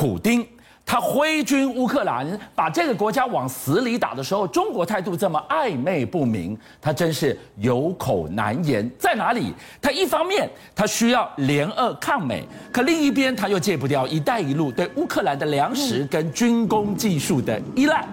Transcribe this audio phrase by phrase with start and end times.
[0.00, 0.46] 普丁。
[0.86, 8.90] 他挥军乌克兰，把这个国家往死里打的时候，中国态度这么暧昧不明，他真是有口难言。
[8.98, 9.52] 在哪里？
[9.80, 12.42] 他一方面他需要联俄抗美，
[12.72, 18.04] 可另一边他又戒不掉“一带一路”对乌克兰的粮食跟军工技术的依赖。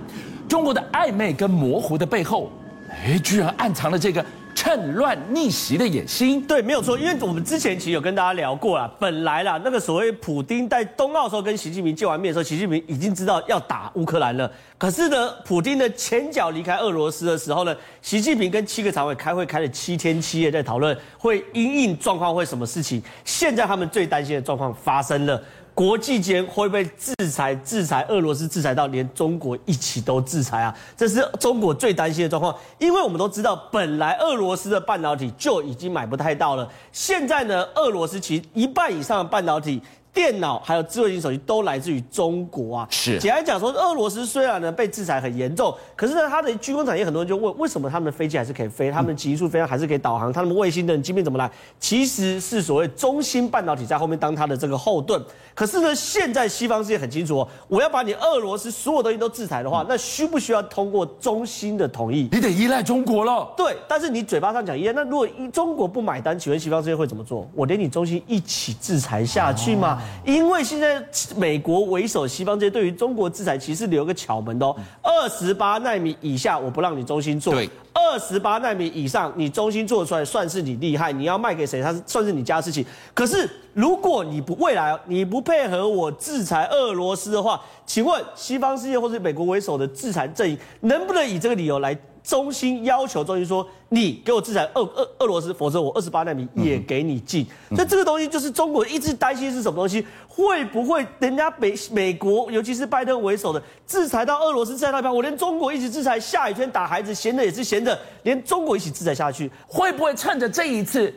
[0.49, 2.51] 中国的暧昧跟模糊的背后，
[2.91, 4.23] 哎，居然暗藏了这个。
[4.68, 6.99] 趁乱逆袭的野心，对，没有错。
[6.99, 14.52] 因为我们之前其实有跟大家聊过啊，本来啦，那个所谓普丁在冬奥时候跟习近平见完面的时候，习近平已经知道要打乌克兰了。
[14.77, 23.02] 可是呢，普丁的前脚离开俄罗斯的时候呢，习近平跟七个常委开会开了七天七夜，在讨论会因应状况会什么事情。
[23.23, 25.41] 现在他们最担心的状况发生了。
[25.77, 27.54] 国际间会被制裁？
[27.54, 30.76] 制裁俄罗斯，制裁到连中国一起都制裁啊！
[30.98, 39.80] 这是中国最担心的状况，因为我们都知道，本来俄罗斯的半导体就已经买不太到了，现在呢，俄罗斯其一半以上的半导体。
[40.13, 42.88] 电脑还有智慧型手机都来自于中国啊。
[42.89, 51.49] 是，简单讲说，俄罗斯虽然呢被制裁很严重，可是呢，它的军工产业很多人就问，为什么他们的飞机还是可以飞，他们的极速飞行还是可以导航，他们卫星的芯片怎么来？
[51.79, 55.21] 其实是所谓中芯半导体在后面当它的这个后盾。
[55.54, 62.29] 可是呢，现在西方世界很清楚哦，我要把你俄罗斯所有东西都制裁的话，那需不需要通过中芯的同意？
[62.32, 63.51] 你得依赖中国了。
[63.55, 67.47] 对，但是你嘴巴上讲依赖，那如果中国不买单，请问西方世界会怎么做？
[67.53, 69.97] 我连你中芯一起制裁下去吗？
[70.25, 71.03] 因为现在
[71.35, 74.75] 美国为首，西方这些对于中国制裁其实留个巧门的哦。
[75.01, 77.53] 二十八纳米以下，我不让你中心做；
[77.94, 82.85] 二十八纳米以上，你中心做出来算是你厉害，你要卖给谁，他是算是你家的事情。
[83.13, 91.97] 可是如果你不未来你不配合我制裁俄罗斯的话，请问西方世界或者美国为首的制裁阵营能不能以这个理由来？
[92.28, 97.47] 中心要求中心说：“你给我制裁俄俄俄罗斯，否则我二十八纳米也给你进。
[97.69, 100.06] 嗯”所以这个东西就是中国一直担心是什么东西？
[100.28, 111.13] 会不会人家美美国，尤其是拜登为首的制裁到俄罗斯，制裁到一半，我连中国一起制裁，下雨天打孩子，闲着也是闲着，连中国一起制裁下去，会不会趁着这一次？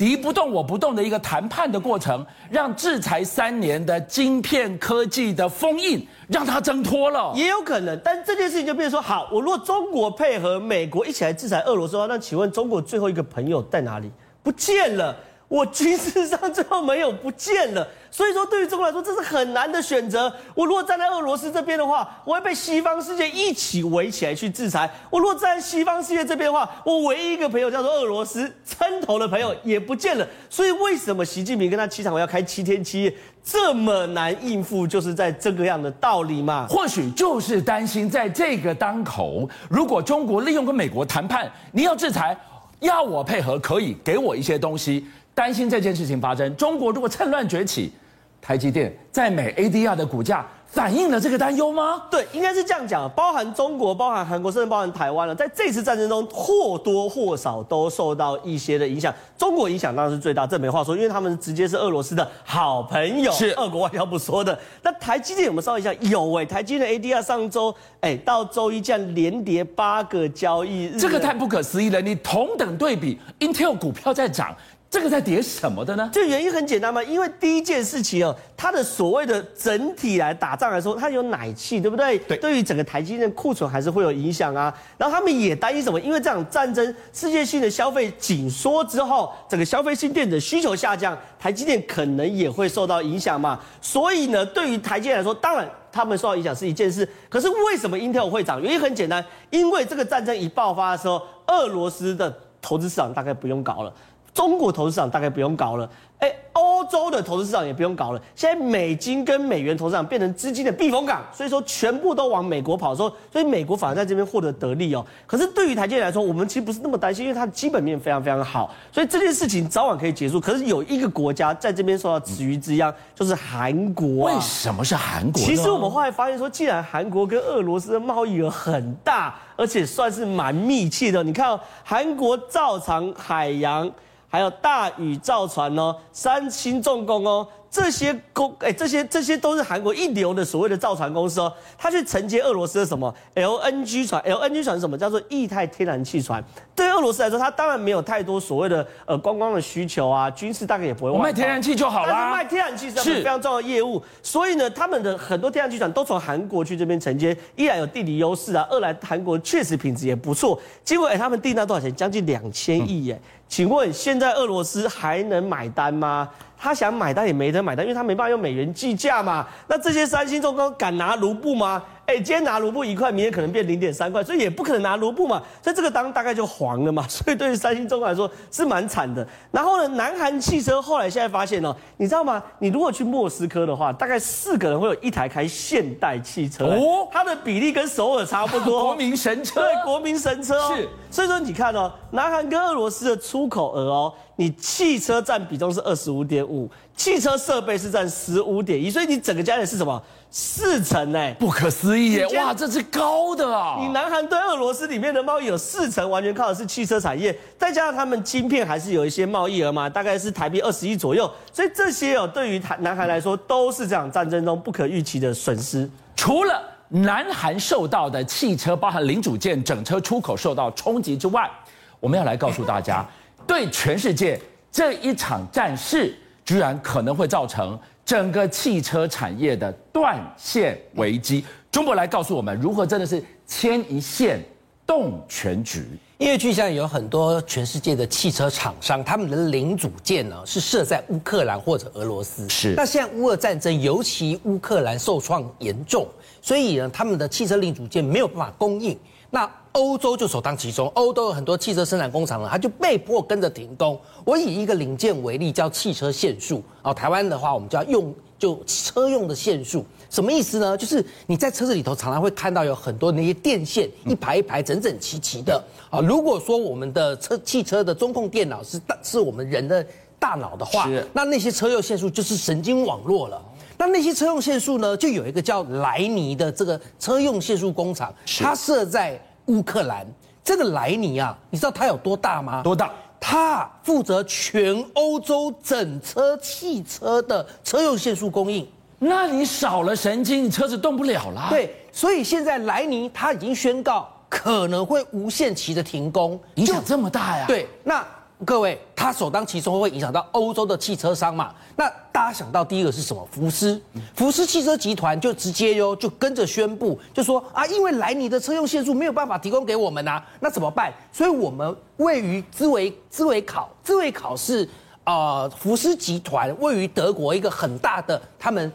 [0.00, 8.00] 敌不动我不动的一个谈判的过程，让制裁三年的晶片科技的封印让它挣脱了，也有可能。
[8.02, 14.10] 但这件事情就变成说，好，我如果中国配合美国一起来制裁俄罗斯的话，那请问中国最后一个朋友在哪里？
[14.42, 15.14] 不见了。
[15.50, 20.32] 我军事上最后没有不见了，所以说对于中国来说这是很难的选择。
[20.54, 30.24] 我如果站在俄罗斯这边的话，我会被西方世界一起围起来去制裁；我如果站在西方世界这边的话，我唯一一个朋友叫做俄罗斯，撑头的朋友也不见了。
[30.48, 33.12] 所以为什么习近平跟他七常委要开七天七夜
[33.42, 36.68] 这么难应付，就是在这个样的道理嘛？
[36.70, 42.38] 或许就是担心在这个当口，如果中国利用跟美国谈判，你要制裁，
[42.78, 45.04] 要我配合，可以给我一些东西。
[45.34, 47.92] 担心这件事情发生，中国如果趁乱崛起，
[48.40, 50.46] 台积电在美 ADR 的股价。
[50.70, 52.04] 反映了这个担忧吗？
[52.08, 59.12] 对，应该是这样讲，包含中国、包含韩国，甚至包含台湾了，在这次战争中或多或少都受到一些的影响。
[59.36, 64.56] 中国影响当然是最大，这没话说，因为他们直接是俄罗斯的好朋友，是俄国外交部说的。
[64.80, 65.92] 那台积电有没有稍微一下？
[65.94, 72.00] 有哎、欸，台积电 ADR 上周哎、欸、到周一这样连跌八个交易日，这个太不可思议了。
[72.00, 74.54] 你同等对比，Intel 股票在涨。
[74.90, 76.10] 这个在跌什么的呢？
[76.12, 82.18] 这原因很简单嘛，因为第一件事情哦，它的所谓的整体来打仗来说，它有奶气，对不对？
[82.18, 82.36] 对。
[82.38, 84.76] 对于整个台积电库存还是会有影响啊。
[84.98, 86.00] 然后他们也担心什么？
[86.00, 93.60] 因为这场战争，世界性的消费紧缩之后，整个消费性电子需求下降，台积电可能也会受到影响嘛。
[93.80, 97.08] 所以呢，对于台积电来说，当然他们受到影响是一件事。
[97.28, 98.60] 可是为什么 Intel 会涨？
[98.60, 103.94] 原因很简单，因为这个战争一爆发的时候，俄罗斯的投资市场大概不用搞了。
[104.32, 108.22] 中国投资市场大概不用搞了，哎，欧洲的投资市场也不用搞了。
[108.34, 115.04] 现在美金跟美元投资市场变成资金的避风港，所以说全部都往美国跑，说所以美国反而在这边获得得利哦。
[115.26, 120.40] 可是对于台积电来说，我们其实不是那么担心，因为它的基本面非常非常好，所以这件事情早晚可以结束。
[120.40, 124.34] 可是有一个国家在这边受到池鱼之殃，就是韩国啊。
[124.34, 125.42] 为什么是韩国？
[125.42, 133.90] 其实我们后来发现说，既然韩国跟俄罗斯的贸易额很大，而且算是蛮密切的，你看哦，韩国照常海洋。
[134.30, 137.46] 还有大宇造船哦，三星重工哦。
[137.72, 144.98] 这些公哎，这些这些都是韩国一流的所谓的造船公司哦，他去承接俄罗斯的什么 LNG 船？LNG 船是什么？
[144.98, 146.42] 叫做液态天然气船。
[146.74, 152.08] 对俄罗斯来说，它当然没有太多所谓的呃观光的需求啊，军事大概也不会卖天然气就好了。
[152.10, 160.60] 但是卖天然气是非常重要的业务，所以呢，他们的很多天然气船都从韩国去这边承接，一来有地理优势啊，二来韩国确实品质也不错。
[160.82, 161.94] 结果哎，他们订单多少钱？
[161.94, 163.20] 将近两千亿耶。
[163.50, 166.26] 请问现在俄罗斯还能买单吗？
[166.56, 169.46] 他想买单也没得买单，因为他没办法用美元计价嘛。
[169.66, 171.82] 那这些三星重工敢拿卢布吗？
[172.04, 175.42] 哎，今天拿卢布一块，明天可能变零点三块，所以也不可能拿卢布嘛。
[175.62, 177.02] 所以这个当大概就黄了嘛。
[177.08, 179.26] 所以对于三星重工来说是蛮惨的。
[179.50, 182.42] 然后呢，南韩汽车后来现在发现哦，你知道吗？
[182.58, 188.82] 你如果去莫斯科的话，大概四个人会有一台开现代汽车哦，它的比例跟首尔差不多。
[188.84, 190.76] 国民神车，对，国民神车哦。
[190.76, 200.02] 是，所以说你看哦，南韩跟俄罗斯的出口额哦，你汽车占比重是二十五点五，汽车设备是占十五点一，所以你整个加起来是什么？
[200.32, 202.26] 四成哎，不可思议耶！
[202.38, 203.78] 哇，这是高的啊！
[203.80, 215.90] 你南韩对俄罗斯里面的贸易有四成，完全靠的是汽车产业，再加上他们晶片还是有一些贸易额嘛，大概是台币二十亿左右，所以这些哦，对于台南韩来说都是这场战争中不可预期的损失。
[216.14, 221.50] 除了南韩受到的汽车，包含零组件、整车出口受到冲击之外，
[221.98, 223.04] 我们要来告诉大家，
[223.46, 224.40] 对全世界
[224.70, 226.14] 这一场战事，
[226.44, 227.78] 居然可能会造成。
[228.02, 234.42] 整个汽车产业的断线危机，中国来告诉我们如何真的是牵一线
[234.84, 235.86] 动全局。
[236.18, 242.48] 因为就像有很多全世界的汽车厂商，他们的零组件呢是设在乌克兰或者俄罗斯。
[242.48, 242.74] 是。
[242.76, 246.08] 那现在乌俄战争，尤其乌克兰受创严重，
[246.42, 248.98] 所以呢，他们的汽车零组件没有办法供应。
[249.30, 253.98] 那欧洲就首当其冲，欧洲有很多汽车生产工厂呢，它就被迫跟着停工。
[254.24, 256.62] 我以一个零件为例，叫汽车线束。
[256.82, 260.76] 哦，台湾的话，我们就要用就车用的线束，什么意思呢？
[260.76, 265.62] 就是你在车子里头常常会看到有很多那些电线一排一排整整齐齐的。
[265.90, 269.86] 啊，如果说我们的车汽车的中控电脑是大是我们人的
[270.18, 273.40] 大脑的话，那那些车用线束就是神经网络了。
[273.80, 280.06] 那那些车用限速呢，就有一个叫莱尼的这个车用限速工厂，它设在乌克兰。
[280.44, 282.62] 这个莱尼啊，你知道它有多大吗？
[282.62, 282.90] 多大？
[283.18, 288.68] 它负责全欧洲整车汽车的车用限速供应。
[288.98, 291.46] 那你少了神经，你车子动不了啦。
[291.48, 297.46] 对，所以现在莱尼它已经宣告可能会无限期的停工，影响这么大呀？
[297.46, 298.06] 对，那。
[298.44, 301.54] 各位，它首当其冲会影响到欧洲的汽车商嘛？
[301.76, 303.26] 那大家想到第一个是什么？
[303.30, 303.80] 福斯，
[304.14, 310.90] 福斯汽车集团就直接哟，就跟着宣布，就说啊，因为莱尼的车用线束没有办法提供给我们呐、啊，那怎么办？
[311.12, 314.66] 所以我们位于兹维兹维考，兹维考是
[315.04, 318.72] 啊、福斯集团位于德国一个很大的他们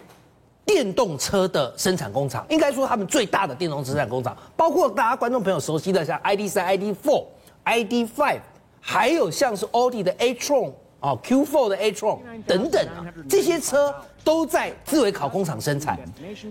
[0.64, 7.26] 电动车的生产工厂，应该说他们最大的电动车生产工厂，包括大家观众朋友熟悉的像 ID 三、ID Four、
[7.64, 8.42] ID Five。
[8.88, 13.94] 还有像是奥迪的 A-tron 啊，Q4 的 A-tron 等等啊，这些车
[14.24, 16.00] 都在兹维考工厂生产。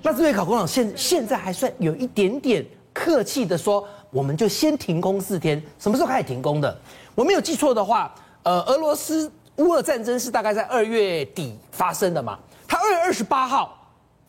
[0.03, 5.63] 那兹维考工厂现现在还算有一点点客气的说，我们就先停工四天。
[5.79, 6.77] 什么时候开始停工的？
[7.15, 12.37] 我没有记错的话，呃，俄罗斯乌俄战争是大概在二月底发生的嘛？
[12.67, 13.81] 他二月二十八号。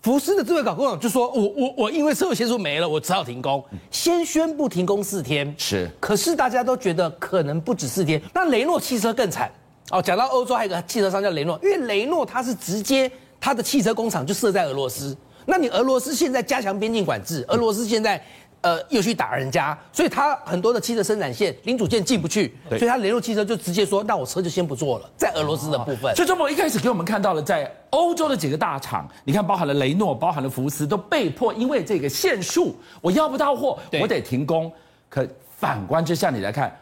[0.06, 3.66] 福斯的智慧搞工厂就说：“我我我因为社会协助没了，我只好停工。
[3.90, 5.90] 先宣布停工四天，是。
[6.00, 8.22] 可是大家都觉得可能不止四天。
[8.32, 9.52] 那雷诺汽车更惨
[9.90, 10.00] 哦。
[10.00, 13.12] 讲到欧洲，还有一个汽车商叫雷诺，因为雷诺它是直接
[13.42, 15.18] 它的汽车工厂就设在俄罗斯。
[15.48, 18.24] 那你俄罗斯现在加强边境管制，俄罗斯现在。”
[18.66, 26.16] 呃，又去打人家，所以他很多的汽车生产线零组件进不去，所以他雷诺汽车就直接说，那我车就先不做了，在俄罗斯的部分。
[26.16, 34.72] 所以中国一开始给我们看到了，在欧洲的几个大厂，你看包含了雷诺，包含了福斯，都被迫因为这个限速，我要不到货，我得停工。
[35.10, 35.24] 可
[35.60, 36.76] 反观之下，你来看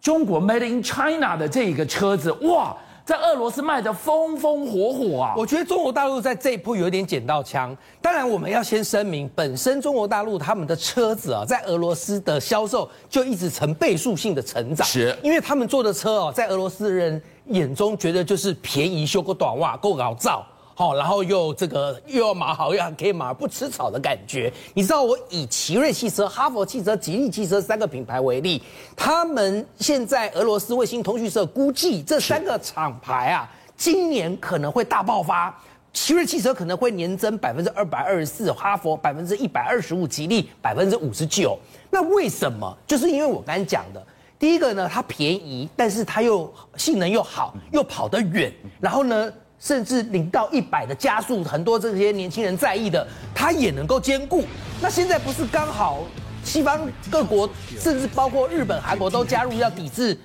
[0.00, 2.76] 中国 Made in China 的这个车子，哇！
[3.04, 5.34] 在俄罗斯卖的风风火火啊！
[5.36, 7.76] 我觉得中国大陆在这一步有点捡到枪。
[8.00, 20.42] 当然，我们要先声明，本身中国大陆他们的车子啊，在俄罗斯的销售就一直呈倍数性的成长，是，因为他们做的车哦，在俄罗斯人眼中觉得就是便宜，修个短袜够搞造。
[20.74, 24.52] 好，然后又这个又要马好，又要可以马不吃草的感觉。
[24.74, 28.60] 你知道，我以奇瑞汽车、哈佛汽车、吉利汽车三个品牌为例，
[28.96, 35.56] 他们现在俄罗斯卫星通讯社估计，这三个厂牌啊，今年可能会大爆发。
[35.92, 41.56] 奇瑞汽车可能会年增百分之二百二十四，哈佛百分之一百二十五，吉利百分之五十九。
[41.88, 42.76] 那为什么？
[42.84, 44.04] 就是因为我刚才讲的，
[44.36, 54.44] 第一个呢，它便宜，但是它又性能又好，又跑得远，然后呢，甚至零到一百的加速，很多这些年轻人在意的，它也能够兼顾。
[54.82, 56.04] 那现在不是刚好
[56.42, 60.18] 西方各国，甚至包括日本、韩国都加入要抵制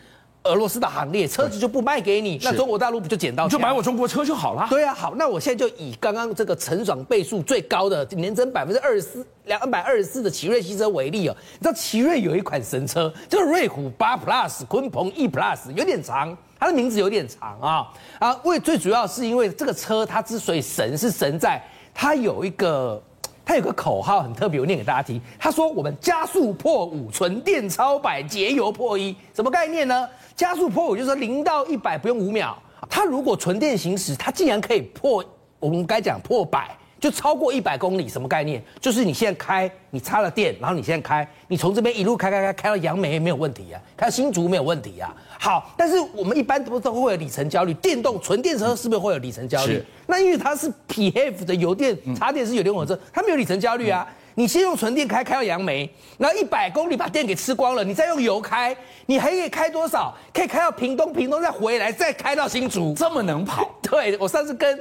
[0.43, 3.48] 俄罗斯的行列，车子就不卖给你，那中国大陆不就捡到？
[3.48, 4.67] 就买我中国车就好了。
[4.69, 11.36] 对啊，好，那我现在就以刚刚这个成长倍数最高的年增百分之二十四、两百二十四的奇瑞汽车为例哦。
[11.53, 16.36] 你知道奇瑞有一款神车，就是瑞虎八 Plus、鲲鹏 E Plus，有点长。
[16.60, 17.88] 它的名字有点长啊
[18.20, 21.62] 啊，为最主要是因为这个车它之所以神是神在，
[21.94, 23.01] 它有一个
[23.46, 25.20] 它有个口号很特别，我念给大家听。
[25.39, 30.08] 他说：“我们加速破五，纯电超百，节油破一。”什么概念呢？
[30.36, 32.56] 加速破五就是说零到一百不用五秒。
[32.88, 35.24] 它如果纯电行驶，它竟然可以破，
[35.60, 36.78] 我们该讲破百。
[37.00, 38.62] 就超过一百公里，什么概念？
[38.82, 45.15] 就是你现在开，你插了电，然后你现在开，你从这边一路开开开开到杨梅没有问题啊，开到新竹没有问题啊。
[45.39, 49.74] 好，但是我们一般都都会有里程焦虑，电动纯电车是不是会有里程焦虑？
[49.74, 54.06] 是那因为它是 PHEV 的油电插电式油电混合车，它没有里程焦虑啊。
[54.36, 58.75] 你先用纯电开，开到杨梅，然后一百公里把电给吃光了，你再用油开，
[59.06, 60.13] 你还可以开多少？
[60.34, 63.70] 可以开到屏东，屏东再回来，再开到新竹，这么能跑？
[63.82, 64.79] 对，我上次跟。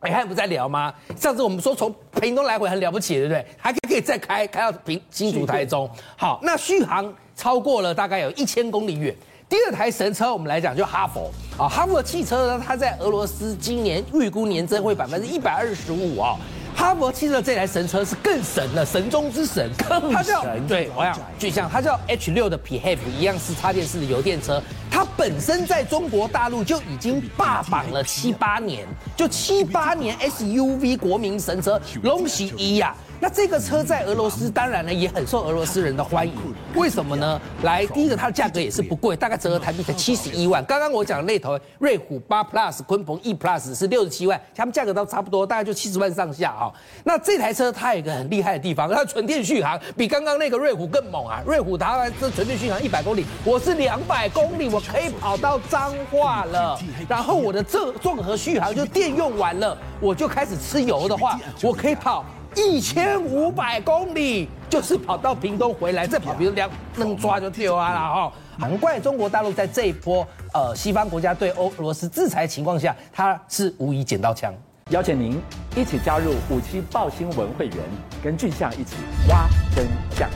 [0.00, 0.94] 哎，还不在聊吗？
[1.16, 3.44] 上次我们说从屏东来回很了不起，对不对？
[3.56, 5.90] 还可以可以再开开到平新竹台中。
[6.16, 9.14] 好，那续航超过了大概有一千公里远。
[9.48, 16.36] 第二台神车，我们来讲就哈佛啊，哈佛的汽车呢，它在俄罗斯今年预估年增会百分之一百二十五啊。
[16.78, 20.12] 哈弗汽车这台神车是更神了，神中之神，更神。
[20.12, 32.94] 它叫对，我想就像它叫 H 六的 PHEV 一样是插电式的油电车，它本身在中国大陆就已经霸榜了七八年，就七八年 SUV 国民神车龙喜一呀。
[33.20, 36.32] 那这个车在俄罗斯当然呢也很受俄罗斯人的欢迎，
[36.76, 37.40] 为什么呢？
[37.62, 40.64] 来，第一个它的价格也是不贵，大概折合台币才七十一万。
[40.66, 46.70] 刚刚我讲的那头瑞虎八 Plus、鲲鹏 E Plus 是六十七万，他们价格都差不多，大概就七十万上下啊。
[47.02, 51.42] 那这台车它有一个很厉害的地方，它纯电续航比刚刚那个瑞虎更猛啊！
[51.44, 56.78] 瑞虎它这纯电续航一百公里，我是两百公里，我可以跑到彰化了。
[57.08, 62.24] 然后我的这综合续航就电用完了，我就开始吃油的话，我可以跑。
[62.58, 68.32] 一千五百公里，就是跑到屏东回来，再跑屏东两能抓就丢啊了哈！
[68.58, 74.52] 难怪中国大陆在这一波呃西方国家对俄罗斯制裁情况下，它是无疑捡到枪。
[74.90, 75.40] 邀请您
[75.76, 77.76] 一起加入五七报新闻会员，
[78.22, 78.96] 跟俊相一起
[79.28, 79.46] 挖
[79.76, 79.86] 真
[80.16, 80.28] 相。